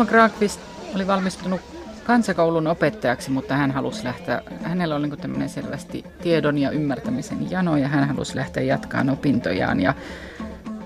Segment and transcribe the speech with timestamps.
[0.00, 0.60] Hilma Granqvist
[0.94, 1.60] oli valmistunut
[2.04, 7.76] kansakoulun opettajaksi, mutta hän halusi lähteä, hänellä oli niin tämmöinen selvästi tiedon ja ymmärtämisen jano
[7.76, 9.80] ja hän halusi lähteä jatkaan opintojaan.
[9.80, 9.94] Ja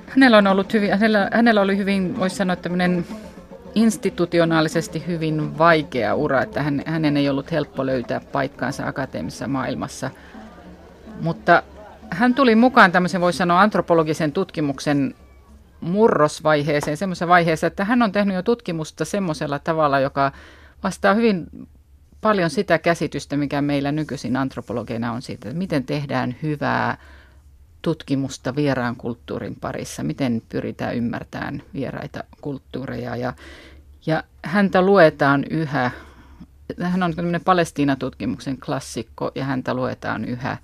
[0.08, 3.06] hänellä, on ollut hyvin, hänellä, hänellä oli hyvin, voisi sanoa, tämmöinen
[3.74, 10.10] institutionaalisesti hyvin vaikea ura, että hän, hänen ei ollut helppo löytää paikkaansa akateemisessa maailmassa.
[11.20, 11.62] Mutta
[12.10, 15.14] hän tuli mukaan tämmöisen, voisi sanoa, antropologisen tutkimuksen
[15.84, 20.32] murrosvaiheeseen, semmoisessa vaiheessa, että hän on tehnyt jo tutkimusta semmoisella tavalla, joka
[20.82, 21.46] vastaa hyvin
[22.20, 26.98] paljon sitä käsitystä, mikä meillä nykyisin antropologeina on siitä, että miten tehdään hyvää
[27.82, 33.16] tutkimusta vieraan kulttuurin parissa, miten pyritään ymmärtämään vieraita kulttuureja.
[33.16, 33.32] Ja,
[34.06, 35.90] ja häntä luetaan yhä,
[36.80, 40.56] hän on tämmöinen Palestiina-tutkimuksen klassikko ja häntä luetaan yhä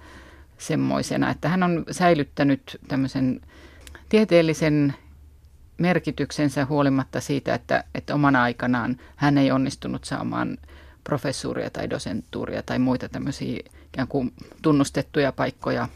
[0.59, 3.41] semmoisena, että hän on säilyttänyt tämmöisen
[4.09, 4.95] tieteellisen
[5.81, 10.59] merkityksensä huolimatta siitä, että, että omana aikanaan hän ei onnistunut saamaan
[11.05, 15.89] professuuria tai dosentuuria tai muita tämmöisiä ikään kuin tunnustettuja paikkoja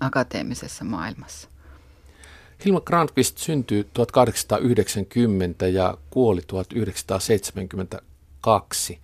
[0.00, 1.48] akateemisessa maailmassa.
[2.64, 8.98] Hilma Grandqvist syntyi 1890 ja kuoli 1972.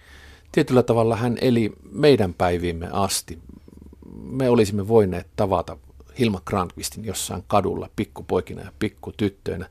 [0.52, 3.39] Tietyllä tavalla hän eli meidän päiviimme asti.
[4.23, 5.77] Me olisimme voineet tavata
[6.19, 9.69] Hilma Grandqvistin jossain kadulla pikkupoikina ja pikkutyttöinä.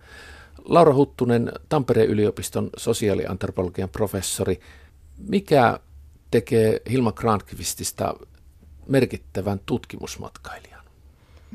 [0.65, 4.59] Laura Huttunen, Tampereen yliopiston sosiaaliantropologian professori.
[5.27, 5.79] Mikä
[6.31, 8.13] tekee Hilma Grandqvistista
[8.87, 10.83] merkittävän tutkimusmatkailijan?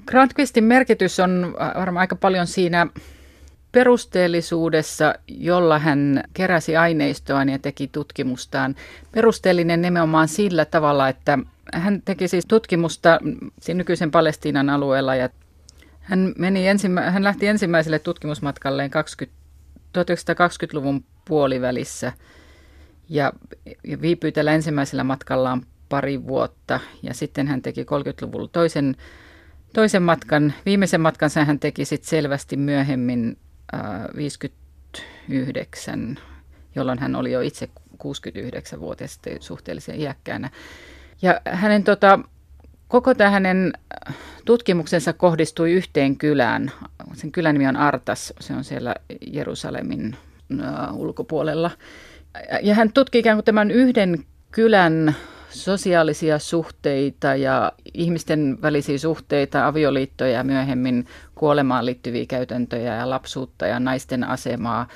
[0.07, 2.87] Grandqvistin merkitys on varmaan aika paljon siinä
[3.73, 8.77] perusteellisuudessa, jolla hän keräsi aineistoaan ja teki tutkimustaan.
[9.13, 11.39] Perusteellinen nimenomaan sillä tavalla, että
[11.73, 13.19] hän teki siis tutkimusta
[13.75, 15.29] nykyisen Palestiinan alueella ja
[16.01, 19.43] hän, meni ensimmä, hän lähti ensimmäiselle tutkimusmatkalleen 20,
[19.99, 22.13] 1920-luvun puolivälissä
[23.09, 23.33] ja,
[23.85, 28.97] ja viipyi tällä ensimmäisellä matkallaan pari vuotta ja sitten hän teki 30-luvulla toisen,
[29.73, 30.55] toisen matkan.
[30.67, 33.39] Viimeisen matkansa hän teki sitten selvästi myöhemmin
[33.75, 33.81] äh,
[34.17, 36.19] 59,
[36.75, 37.69] jolloin hän oli jo itse
[38.05, 40.51] 69-vuotias suhteellisen iäkkäänä.
[41.23, 42.19] Ja hänen tota,
[42.89, 43.73] koko tämä hänen
[44.45, 46.73] tutkimuksensa kohdistui yhteen kylään.
[47.15, 48.95] Sen kylän nimi on Artas, se on siellä
[49.27, 50.17] Jerusalemin
[50.53, 51.71] uh, ulkopuolella.
[52.63, 55.15] Ja hän tutki ikään kuin tämän yhden kylän
[55.51, 63.81] sosiaalisia suhteita ja ihmisten välisiä suhteita, avioliittoja ja myöhemmin kuolemaan liittyviä käytäntöjä ja lapsuutta ja
[63.81, 64.89] naisten asemaa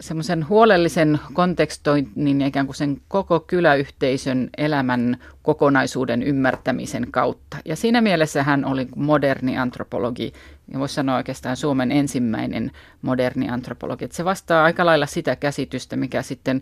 [0.00, 7.56] semmoisen huolellisen kontekstoinnin ja ikään kuin sen koko kyläyhteisön elämän kokonaisuuden ymmärtämisen kautta.
[7.64, 10.32] Ja siinä mielessä hän oli moderni antropologi,
[10.72, 12.70] ja voisi sanoa oikeastaan Suomen ensimmäinen
[13.02, 14.04] moderni antropologi.
[14.04, 16.60] Että se vastaa aika lailla sitä käsitystä, mikä sitten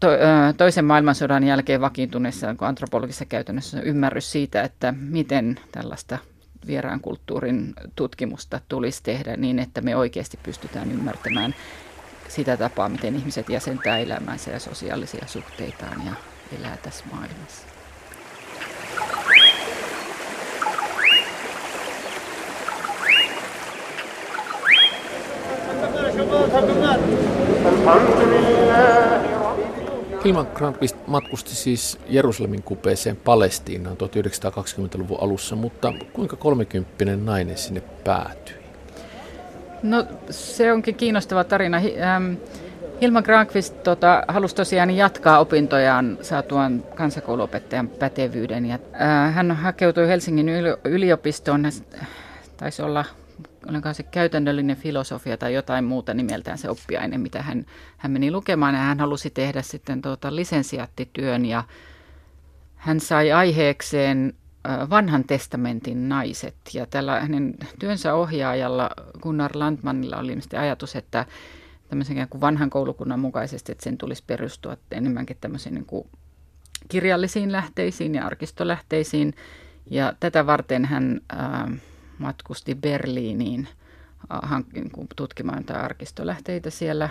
[0.00, 0.08] to,
[0.56, 6.18] toisen maailmansodan jälkeen vakiintuneessa antropologisessa käytännössä on ymmärrys siitä, että miten tällaista
[6.66, 11.54] vieraan kulttuurin tutkimusta tulisi tehdä niin, että me oikeasti pystytään ymmärtämään
[12.30, 16.12] sitä tapaa, miten ihmiset jäsentää elämänsä ja sosiaalisia suhteitaan ja
[16.58, 17.66] elää tässä maailmassa.
[30.24, 38.59] Hilman Grandqvist matkusti siis Jerusalemin kupeeseen Palestiinaan 1920-luvun alussa, mutta kuinka kolmekymppinen nainen sinne päätyi?
[39.82, 41.76] No se onkin kiinnostava tarina.
[41.76, 42.34] Ähm,
[43.00, 48.66] Hilma Granqvist tota, halusi tosiaan jatkaa opintojaan saatuaan kansakouluopettajan pätevyyden.
[48.66, 50.48] Ja, äh, hän hakeutui Helsingin
[50.84, 51.62] yliopistoon,
[52.56, 53.04] taisi olla
[53.68, 57.66] olenkaan se käytännöllinen filosofia tai jotain muuta nimeltään se oppiaine, mitä hän,
[57.96, 58.74] hän meni lukemaan.
[58.74, 61.64] Ja hän halusi tehdä sitten tuota lisensiaattityön ja
[62.76, 64.34] hän sai aiheekseen
[64.90, 66.54] vanhan testamentin naiset.
[66.74, 68.90] Ja tällä hänen työnsä ohjaajalla
[69.22, 71.26] Gunnar Landmanilla oli ajatus, että
[72.30, 76.08] kuin vanhan koulukunnan mukaisesti, että sen tulisi perustua enemmänkin tämmöisiin niin kuin
[76.88, 79.34] kirjallisiin lähteisiin ja arkistolähteisiin.
[79.90, 81.80] Ja tätä varten hän äh,
[82.18, 83.68] matkusti Berliiniin
[84.32, 84.50] äh,
[85.16, 87.08] tutkimaan arkistolähteitä siellä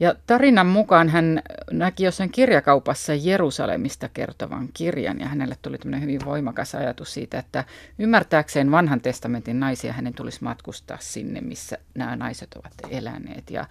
[0.00, 6.24] ja tarinan mukaan hän näki jossain kirjakaupassa Jerusalemista kertovan kirjan ja hänelle tuli tämmöinen hyvin
[6.24, 7.64] voimakas ajatus siitä, että
[7.98, 13.50] ymmärtääkseen vanhan testamentin naisia hänen tulisi matkustaa sinne, missä nämä naiset ovat eläneet.
[13.50, 13.66] Ja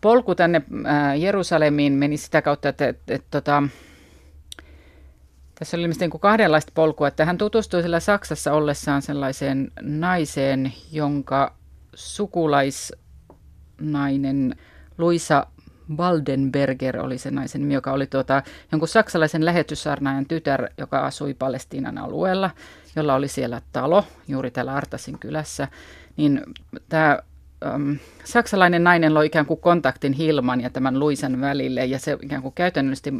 [0.00, 0.62] polku tänne
[1.18, 3.62] Jerusalemiin meni sitä kautta, että, että, että, että
[5.54, 11.54] tässä oli niin kuin kahdenlaista polkua, että hän tutustui sillä Saksassa ollessaan sellaiseen naiseen, jonka
[11.94, 14.54] sukulaisnainen–
[15.00, 15.46] Luisa
[15.96, 18.42] Waldenberger oli se naisen joka oli tuota,
[18.72, 22.50] jonkun saksalaisen lähetyssarnaajan tytär, joka asui Palestiinan alueella,
[22.96, 25.68] jolla oli siellä talo juuri täällä Artasin kylässä.
[26.16, 26.42] Niin
[26.88, 27.18] tämä
[27.74, 32.42] äm, saksalainen nainen loi ikään kuin kontaktin Hilman ja tämän Luisan välille ja se ikään
[32.42, 33.14] kuin käytännöllisesti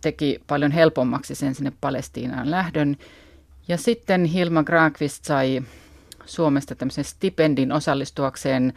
[0.00, 2.96] teki paljon helpommaksi sen sinne Palestiinaan lähdön.
[3.68, 5.62] Ja sitten Hilma Granqvist sai
[6.26, 8.72] Suomesta tämmöisen stipendin osallistuakseen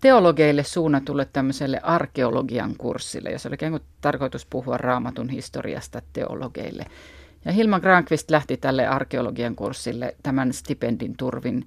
[0.00, 3.56] teologeille suunnatulle tämmöiselle arkeologian kurssille, jos oli
[4.00, 6.86] tarkoitus puhua raamatun historiasta teologeille.
[7.44, 11.66] Ja Hilma Granqvist lähti tälle arkeologian kurssille tämän stipendin turvin.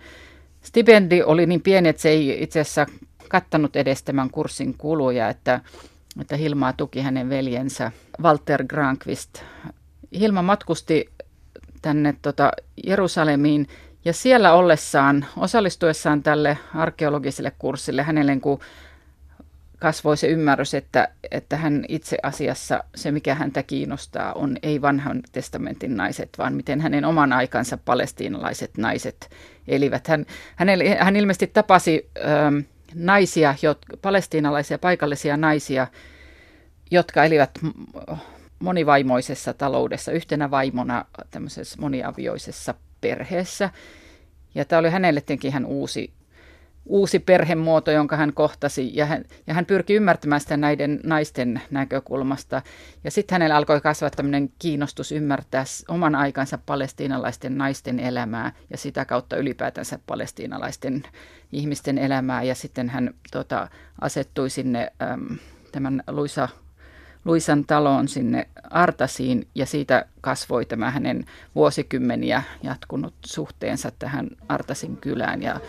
[0.62, 2.85] Stipendi oli niin pieni, että se ei itse asiassa
[3.30, 5.62] kattanut edes tämän kurssin kuluja, että,
[6.21, 7.91] että Hilmaa tuki hänen veljensä
[8.21, 9.41] Walter Granqvist.
[10.19, 11.09] Hilma matkusti
[11.81, 12.51] tänne tota
[12.88, 13.68] Jerusalemiin
[14.05, 18.59] ja siellä ollessaan, osallistuessaan tälle arkeologiselle kurssille, hänelle kun
[19.79, 25.21] kasvoi se ymmärrys, että, että hän itse asiassa, se mikä häntä kiinnostaa, on ei vanhan
[25.31, 29.29] testamentin naiset, vaan miten hänen oman aikansa palestiinalaiset naiset
[29.67, 30.07] elivät.
[30.07, 32.57] Hän, hänelle, hän ilmeisesti tapasi ähm,
[32.95, 35.88] naisia, jot, palestiinalaisia paikallisia naisia,
[36.91, 37.51] jotka elivät
[38.59, 42.73] monivaimoisessa taloudessa, yhtenä vaimona tämmöisessä moniavioisessa
[43.03, 43.69] perheessä.
[44.55, 46.13] Ja tämä oli hänelle tietenkin ihan uusi,
[46.85, 52.61] uusi perhemuoto, jonka hän kohtasi, ja hän, ja hän pyrki ymmärtämään sitä näiden naisten näkökulmasta.
[53.03, 59.05] Ja sitten hänellä alkoi kasvaa tämmöinen kiinnostus ymmärtää oman aikansa palestiinalaisten naisten elämää, ja sitä
[59.05, 61.03] kautta ylipäätänsä palestiinalaisten
[61.51, 62.44] ihmisten elämää.
[62.44, 63.67] Ja sitten hän tota,
[64.01, 65.38] asettui sinne äm,
[65.71, 66.50] tämän Luisa
[67.25, 71.25] Luisan taloon sinne Artasiin ja siitä kasvoi tämä hänen
[71.56, 75.60] vuosikymmeniä jatkunut suhteensa tähän Artasin kylään ja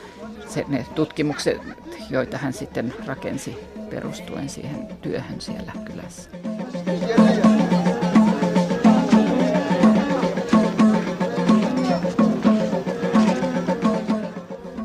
[0.49, 1.61] se, ne tutkimukset,
[2.11, 3.57] joita hän sitten rakensi
[3.91, 6.31] perustuen siihen työhön siellä kylässä.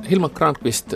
[0.10, 0.94] Hilma Grandqvist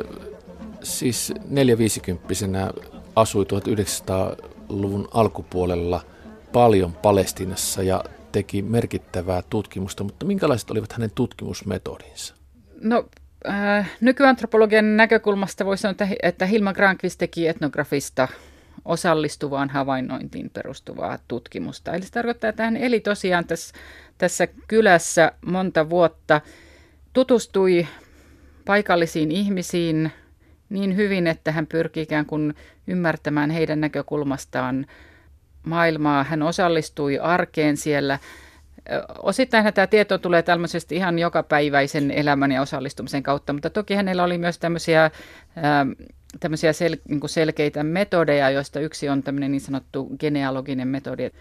[0.83, 2.73] siis 450
[3.15, 4.35] asui 1900
[4.81, 6.01] luvun alkupuolella
[6.51, 12.35] paljon Palestinassa ja teki merkittävää tutkimusta, mutta minkälaiset olivat hänen tutkimusmetodinsa?
[12.81, 13.05] No
[13.49, 18.27] äh, nykyantropologian näkökulmasta voisi sanoa, että, että Hilma Granqvist teki etnografista
[18.85, 21.93] osallistuvaan havainnointiin perustuvaa tutkimusta.
[21.93, 23.75] Eli se tarkoittaa, että hän eli tosiaan tässä,
[24.17, 26.41] tässä kylässä monta vuotta,
[27.13, 27.87] tutustui
[28.65, 30.11] paikallisiin ihmisiin,
[30.73, 32.53] niin hyvin, että hän pyrki ikään kuin
[32.87, 34.85] ymmärtämään heidän näkökulmastaan
[35.63, 36.23] maailmaa.
[36.23, 38.19] Hän osallistui arkeen siellä.
[39.23, 44.37] Osittain tämä tieto tulee tämmöisesti ihan jokapäiväisen elämän ja osallistumisen kautta, mutta toki hänellä oli
[44.37, 45.11] myös tämmöisiä,
[46.39, 51.31] tämmöisiä sel, niin selkeitä metodeja, joista yksi on tämmöinen niin sanottu genealoginen metodi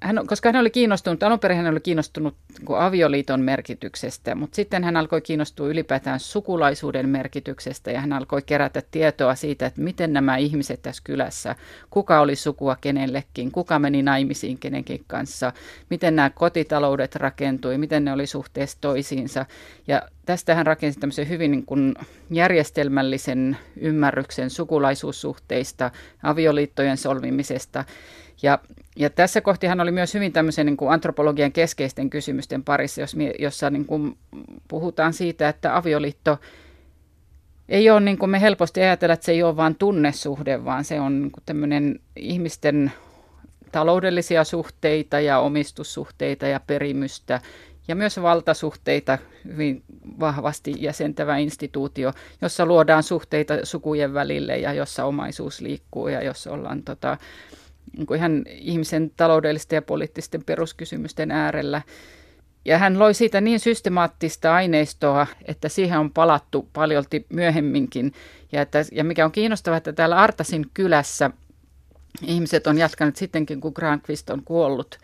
[0.00, 4.84] hän, koska hän oli kiinnostunut, alun perin hän oli kiinnostunut niin avioliiton merkityksestä, mutta sitten
[4.84, 10.36] hän alkoi kiinnostua ylipäätään sukulaisuuden merkityksestä ja hän alkoi kerätä tietoa siitä, että miten nämä
[10.36, 11.56] ihmiset tässä kylässä,
[11.90, 15.52] kuka oli sukua kenellekin, kuka meni naimisiin kenenkin kanssa,
[15.90, 19.46] miten nämä kotitaloudet rakentui, miten ne oli suhteessa toisiinsa.
[19.86, 21.94] Ja tästä hän rakensi tämmöisen hyvin niin kuin
[22.30, 25.90] järjestelmällisen ymmärryksen sukulaisuussuhteista,
[26.22, 27.84] avioliittojen solmimisesta.
[28.42, 28.58] Ja,
[28.96, 33.70] ja tässä kohtihan oli myös hyvin tämmöisen niin kuin antropologian keskeisten kysymysten parissa, jos, jossa
[33.70, 34.18] niin kuin
[34.68, 36.38] puhutaan siitä, että avioliitto
[37.68, 41.00] ei ole niin kuin me helposti ajatella, että se ei ole vain tunnesuhde, vaan se
[41.00, 42.92] on niin kuin tämmöinen ihmisten
[43.72, 47.40] taloudellisia suhteita ja omistussuhteita ja perimystä
[47.88, 49.82] ja myös valtasuhteita hyvin
[50.20, 56.82] vahvasti jäsentävä instituutio, jossa luodaan suhteita sukujen välille ja jossa omaisuus liikkuu ja jossa ollaan
[56.82, 57.18] tota,
[57.96, 61.82] niin kuin ihan ihmisen taloudellisten ja poliittisten peruskysymysten äärellä.
[62.64, 68.12] Ja hän loi siitä niin systemaattista aineistoa, että siihen on palattu paljolti myöhemminkin.
[68.52, 71.30] Ja, että, ja mikä on kiinnostavaa, että täällä Artasin kylässä
[72.22, 74.98] ihmiset on jatkanut sittenkin, kun Granqvist on kuollut,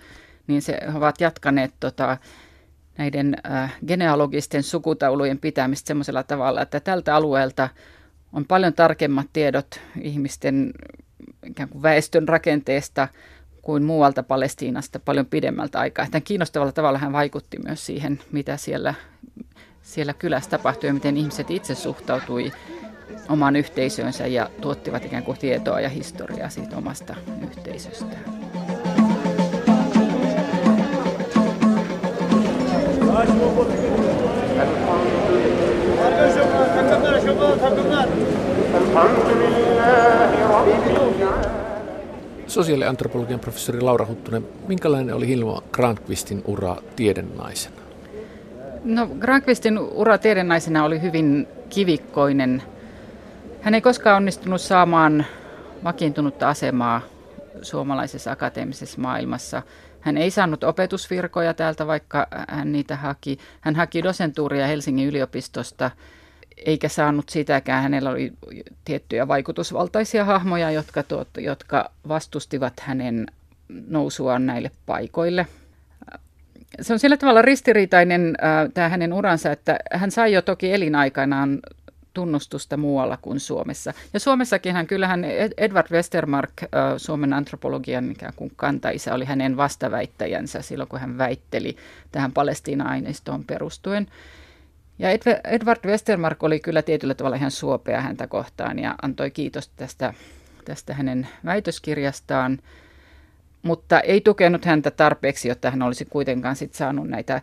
[0.46, 2.16] niin se ovat jatkaneet tota,
[2.98, 7.68] näiden äh, genealogisten sukutaulujen pitämistä sellaisella tavalla, että tältä alueelta
[8.32, 10.72] on paljon tarkemmat tiedot ihmisten
[11.46, 13.08] ikään kuin väestön rakenteesta
[13.62, 16.06] kuin muualta Palestiinasta paljon pidemmältä aikaa.
[16.10, 18.94] Tämän kiinnostavalla tavalla hän vaikutti myös siihen, mitä siellä,
[19.82, 22.52] siellä kylässä tapahtui ja miten ihmiset itse suhtautui
[23.28, 28.24] omaan yhteisöönsä ja tuottivat ikään kuin tietoa ja historiaa siitä omasta yhteisöstään.
[42.48, 47.76] Sosiaaliantropologian professori Laura Huttunen, minkälainen oli Hilma Grandqvistin ura tiedennaisena?
[48.84, 52.62] No Grandqvistin ura tiedennaisena oli hyvin kivikkoinen.
[53.60, 55.26] Hän ei koskaan onnistunut saamaan
[55.84, 57.00] vakiintunutta asemaa
[57.62, 59.62] suomalaisessa akateemisessa maailmassa.
[60.00, 63.38] Hän ei saanut opetusvirkoja täältä, vaikka hän niitä haki.
[63.60, 65.90] Hän haki dosentuuria Helsingin yliopistosta,
[66.66, 67.82] eikä saanut sitäkään.
[67.82, 68.32] Hänellä oli
[68.84, 73.26] tiettyjä vaikutusvaltaisia hahmoja, jotka, tuot, jotka vastustivat hänen
[73.88, 75.46] nousuaan näille paikoille.
[76.80, 81.60] Se on sillä tavalla ristiriitainen äh, tämä hänen uransa, että hän sai jo toki elinaikanaan
[82.14, 83.92] tunnustusta muualla kuin Suomessa.
[84.12, 85.24] Ja Suomessakin hän kyllähän
[85.56, 86.52] Edward Westermark,
[86.96, 91.76] Suomen antropologian ikään kuin kantaisa, oli hänen vastaväittäjänsä silloin, kun hän väitteli
[92.12, 94.06] tähän Palestiina-aineistoon perustuen.
[94.98, 95.10] Ja
[95.44, 100.14] Edward Westermark oli kyllä tietyllä tavalla ihan suopea häntä kohtaan ja antoi kiitosta tästä,
[100.64, 102.58] tästä hänen väitöskirjastaan,
[103.62, 107.42] mutta ei tukenut häntä tarpeeksi, jotta hän olisi kuitenkaan sit saanut näitä,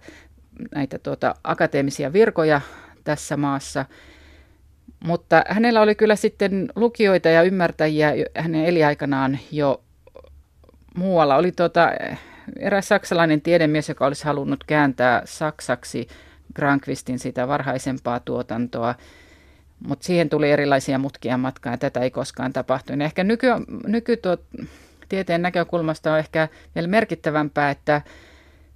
[0.75, 2.61] näitä tuota, akateemisia virkoja
[3.03, 3.85] tässä maassa–
[5.05, 9.83] mutta hänellä oli kyllä sitten lukijoita ja ymmärtäjiä hänen eliaikanaan jo
[10.95, 11.35] muualla.
[11.35, 11.91] Oli tuota,
[12.59, 16.07] eräs saksalainen tiedemies, joka olisi halunnut kääntää saksaksi
[16.55, 18.95] Granqvistin sitä varhaisempaa tuotantoa,
[19.87, 23.05] mutta siihen tuli erilaisia mutkia matkaan ja tätä ei koskaan tapahtunut.
[23.05, 23.47] Ehkä nyky,
[23.87, 24.37] nyky tuo,
[25.09, 28.01] tieteen näkökulmasta on ehkä vielä merkittävämpää, että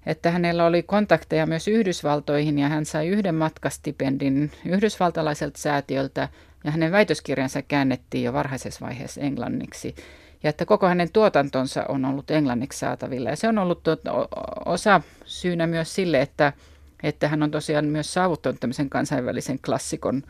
[0.05, 6.29] että hänellä oli kontakteja myös Yhdysvaltoihin ja hän sai yhden matkastipendin yhdysvaltalaiselta säätiöltä
[6.63, 9.95] ja hänen väitöskirjansa käännettiin jo varhaisessa vaiheessa englanniksi.
[10.43, 13.29] Ja että koko hänen tuotantonsa on ollut englanniksi saatavilla.
[13.29, 13.81] Ja se on ollut
[14.65, 16.53] osa syynä myös sille, että,
[17.03, 20.23] että hän on tosiaan myös saavuttanut tämmöisen kansainvälisen klassikon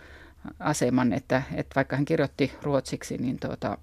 [0.59, 3.77] aseman, että, että vaikka hän kirjoitti ruotsiksi, niin tuota,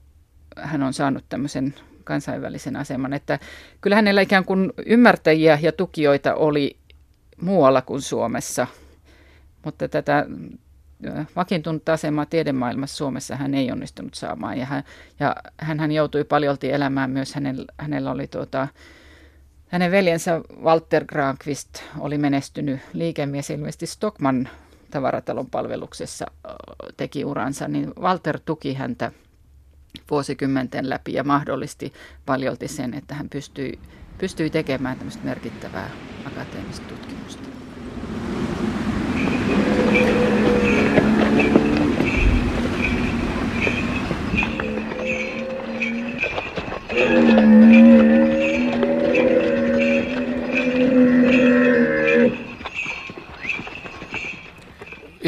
[0.57, 1.75] hän on saanut tämmöisen
[2.05, 3.12] kansainvälisen aseman.
[3.12, 3.38] Että
[3.81, 6.76] kyllä hänellä ikään kuin ymmärtäjiä ja tukijoita oli
[7.40, 8.66] muualla kuin Suomessa,
[9.64, 10.26] mutta tätä
[11.37, 14.59] vakiintunutta asemaa tiedemaailmassa Suomessa hän ei onnistunut saamaan.
[14.59, 14.85] Ja hän,
[15.21, 18.69] ja hän joutui paljolti elämään myös, hänellä, hänellä oli tuota,
[19.68, 24.49] hänen veljensä Walter Granqvist oli menestynyt liikemies ilmeisesti Stockman
[24.90, 26.26] tavaratalon palveluksessa
[26.96, 29.12] teki uransa, niin Walter tuki häntä
[30.11, 31.92] vuosikymmenten läpi ja mahdollisti
[32.26, 33.78] paljolti sen, että hän pystyi,
[34.18, 35.90] pystyi tekemään tämmöistä merkittävää
[36.26, 37.49] akateemista tutkimusta.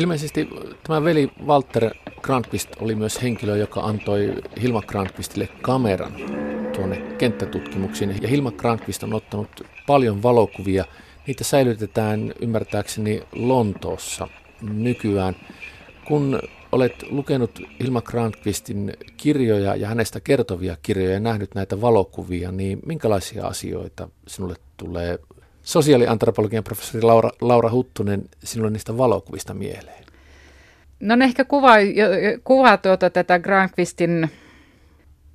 [0.08, 0.48] Ilmeisesti
[0.86, 1.90] tämä veli Walter
[2.22, 6.12] Grandqvist oli myös henkilö, joka antoi Hilma Grandqvistille kameran
[6.72, 8.22] tuonne kenttätutkimuksiin.
[8.22, 10.84] Ja Hilma Grandqvist on ottanut paljon valokuvia.
[11.26, 14.28] Niitä säilytetään ymmärtääkseni Lontoossa
[14.62, 15.36] nykyään.
[16.04, 16.40] Kun
[16.72, 23.46] olet lukenut Hilma Grandqvistin kirjoja ja hänestä kertovia kirjoja ja nähnyt näitä valokuvia, niin minkälaisia
[23.46, 25.18] asioita sinulle tulee
[25.68, 30.04] sosiaaliantropologian professori Laura, Laura Huttunen sinulle niistä valokuvista mieleen?
[31.00, 31.76] No ne ehkä kuvaa,
[32.44, 34.30] kuvaa tuota, tätä Granqvistin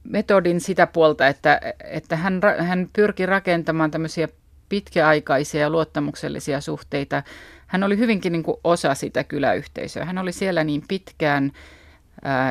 [0.03, 4.27] metodin sitä puolta, että, että hän, hän pyrki rakentamaan tämmöisiä
[4.69, 7.23] pitkäaikaisia ja luottamuksellisia suhteita.
[7.67, 10.05] Hän oli hyvinkin niin kuin osa sitä kyläyhteisöä.
[10.05, 11.51] Hän oli siellä niin pitkään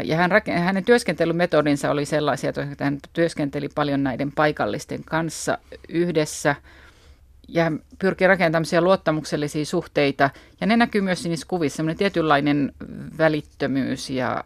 [0.04, 5.58] ja hän, hänen työskentelymetodinsa oli sellaisia, että hän työskenteli paljon näiden paikallisten kanssa
[5.88, 6.56] yhdessä–
[7.48, 10.30] ja pyrkii rakentamaan luottamuksellisia suhteita.
[10.60, 12.72] Ja ne näkyy myös niissä kuvissa, semmoinen tietynlainen
[13.18, 14.44] välittömyys ja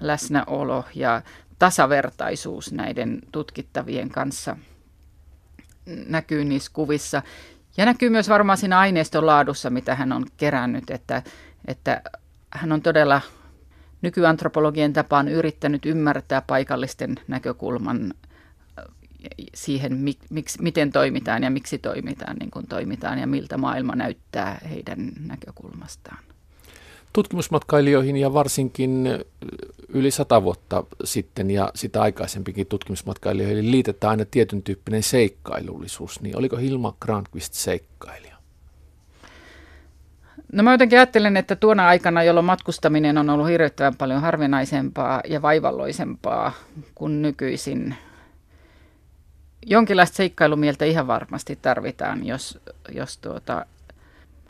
[0.00, 1.22] läsnäolo ja
[1.58, 4.56] tasavertaisuus näiden tutkittavien kanssa
[6.06, 7.22] näkyy niissä kuvissa.
[7.76, 11.22] Ja näkyy myös varmaan siinä aineiston laadussa, mitä hän on kerännyt, että,
[11.66, 12.02] että
[12.50, 13.20] hän on todella
[14.02, 18.14] nykyantropologien tapaan yrittänyt ymmärtää paikallisten näkökulman
[19.54, 24.60] siihen, mik, miksi, miten toimitaan ja miksi toimitaan niin kuin toimitaan ja miltä maailma näyttää
[24.70, 26.24] heidän näkökulmastaan.
[27.12, 29.08] Tutkimusmatkailijoihin ja varsinkin
[29.88, 36.20] yli sata vuotta sitten ja sitä aikaisempikin tutkimusmatkailijoihin liitetään aina tietyn tyyppinen seikkailullisuus.
[36.20, 38.34] Niin oliko Hilma Granqvist seikkailija?
[40.52, 45.42] No mä jotenkin ajattelen, että tuona aikana, jolloin matkustaminen on ollut hirvittävän paljon harvinaisempaa ja
[45.42, 46.52] vaivalloisempaa
[46.94, 47.94] kuin nykyisin,
[49.66, 52.58] jonkinlaista seikkailumieltä ihan varmasti tarvitaan, jos,
[52.92, 53.66] jos tuota,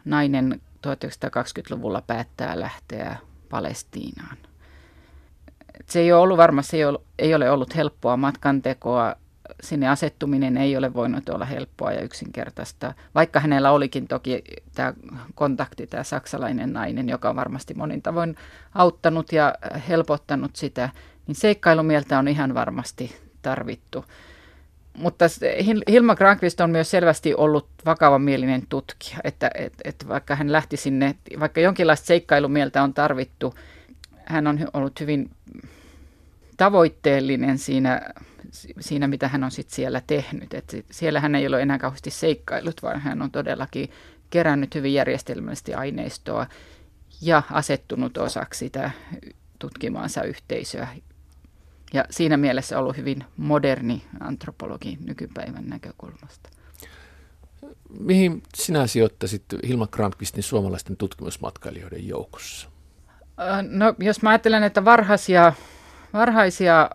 [0.05, 3.17] nainen 1920-luvulla päättää lähteä
[3.49, 4.37] Palestiinaan.
[5.87, 9.15] se ei ole ollut varmasti, ei ole, ei ole ollut helppoa matkantekoa.
[9.63, 14.45] Sinne asettuminen ei ole voinut olla helppoa ja yksinkertaista, vaikka hänellä olikin toki
[14.75, 14.95] tämä
[15.35, 18.37] kontakti, tämä saksalainen nainen, joka on varmasti monin tavoin
[18.75, 19.55] auttanut ja
[19.89, 20.89] helpottanut sitä,
[21.27, 24.05] niin seikkailumieltä on ihan varmasti tarvittu.
[24.99, 25.25] Mutta
[25.91, 31.15] Hilma Granqvist on myös selvästi ollut vakavamielinen tutkija, että, että, että vaikka hän lähti sinne,
[31.41, 33.55] vaikka jonkinlaista seikkailumieltä on tarvittu,
[34.25, 35.31] hän on ollut hyvin
[36.57, 38.01] tavoitteellinen siinä,
[38.81, 40.55] siinä mitä hän on sit siellä tehnyt.
[40.55, 43.91] Et siellä hän ei ole enää kauheasti seikkailut, vaan hän on todellakin
[44.31, 46.47] kerännyt hyvin järjestelmällisesti aineistoa
[47.23, 48.91] ja asettunut osaksi sitä
[49.59, 50.89] tutkimaansa yhteisöä.
[51.95, 56.51] Ja siinä mielessä ollut hyvin moderni antropologi nykypäivän näkökulmasta.
[58.01, 62.69] Mihin sinä sijoittaisit Hilma Krankvistin suomalaisten tutkimusmatkailijoiden joukossa?
[63.69, 65.53] No, jos mä ajattelen, että varhaisia,
[66.13, 66.91] varhaisia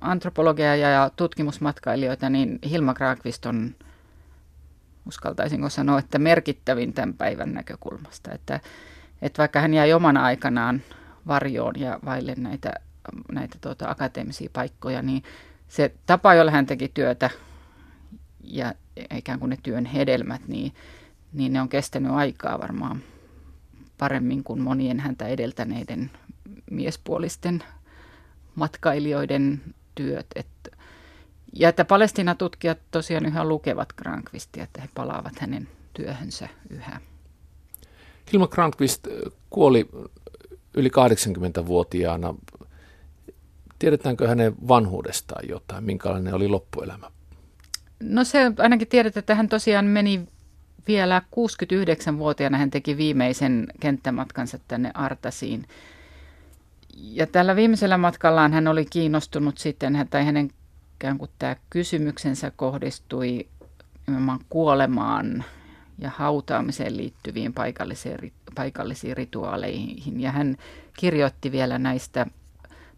[0.00, 3.74] antropologeja ja tutkimusmatkailijoita, niin Hilma Krankvist on,
[5.06, 8.32] uskaltaisinko sanoa, että merkittävin tämän päivän näkökulmasta.
[8.32, 8.60] Että,
[9.22, 10.82] että vaikka hän jäi omana aikanaan
[11.26, 12.72] varjoon ja vaille näitä
[13.32, 15.22] näitä tuota, akateemisia paikkoja, niin
[15.68, 17.30] se tapa, jolla hän teki työtä
[18.44, 18.74] ja
[19.14, 20.72] ikään kuin ne työn hedelmät, niin,
[21.32, 23.02] niin ne on kestänyt aikaa varmaan
[23.98, 26.10] paremmin kuin monien häntä edeltäneiden
[26.70, 27.62] miespuolisten
[28.54, 29.60] matkailijoiden
[29.94, 30.26] työt.
[30.36, 30.46] Et,
[31.52, 37.00] ja että Palestina-tutkijat tosiaan yhä lukevat Grankvistia, että he palaavat hänen työhönsä yhä.
[38.32, 39.08] Hilma Grankvist
[39.50, 39.88] kuoli
[40.74, 42.34] yli 80-vuotiaana
[43.78, 47.10] Tiedetäänkö hänen vanhuudestaan jotain, minkälainen oli loppuelämä?
[48.02, 50.28] No se ainakin tiedetään, että hän tosiaan meni
[50.88, 55.66] vielä 69-vuotiaana, hän teki viimeisen kenttämatkansa tänne Artasiin.
[56.96, 60.50] Ja tällä viimeisellä matkallaan hän oli kiinnostunut sitten, tai hänen
[60.94, 63.46] ikään kuin tämä kysymyksensä kohdistui
[64.48, 65.44] kuolemaan
[65.98, 70.20] ja hautaamiseen liittyviin paikallisiin, paikallisiin rituaaleihin.
[70.20, 70.56] Ja hän
[70.98, 72.26] kirjoitti vielä näistä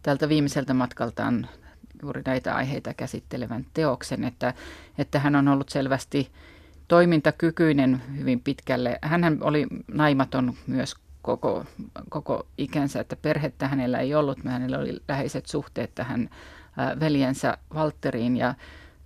[0.03, 1.47] tältä viimeiseltä matkaltaan
[2.01, 4.53] juuri näitä aiheita käsittelevän teoksen, että,
[4.97, 6.31] että hän on ollut selvästi
[6.87, 8.99] toimintakykyinen hyvin pitkälle.
[9.01, 11.65] Hän oli naimaton myös koko,
[12.09, 14.45] koko ikänsä, että perhettä hänellä ei ollut.
[14.45, 16.29] Hänellä oli läheiset suhteet tähän
[16.99, 18.53] veljensä Valteriin ja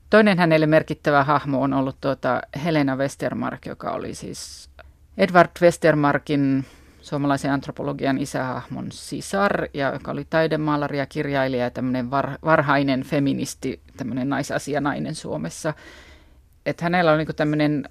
[0.09, 4.69] Toinen hänelle merkittävä hahmo on ollut tuota Helena Westermark, joka oli siis
[5.17, 6.65] Edward Westermarkin
[7.05, 13.79] suomalaisen antropologian isähahmon sisar, ja joka oli taidemaalari ja kirjailija ja tämmöinen var, varhainen feministi,
[13.97, 15.73] tämmöinen naisasianainen Suomessa.
[16.65, 17.85] Että hänellä oli niin tämmöinen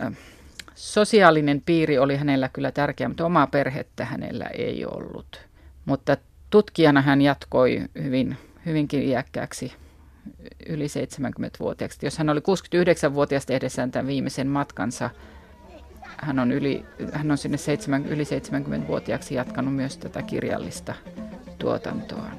[0.75, 5.47] sosiaalinen piiri oli hänellä kyllä tärkeä, mutta omaa perhettä hänellä ei ollut.
[5.85, 6.17] Mutta
[6.51, 9.73] tutkijana hän jatkoi hyvin, hyvinkin iäkkääksi
[10.69, 12.07] yli 70-vuotiaaksi.
[12.07, 15.11] Jos hän oli 69-vuotias tehdessään tämän viimeisen matkansa,
[16.17, 20.95] hän on, yli, hän on sinne 7, yli 70-vuotiaaksi jatkanut myös tätä kirjallista
[21.59, 22.31] tuotantoa.